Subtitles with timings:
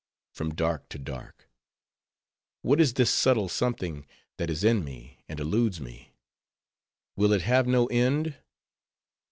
[0.33, 6.11] —From dark to dark!—What is this subtle something that is in me, and eludes me?
[7.15, 8.35] Will it have no end?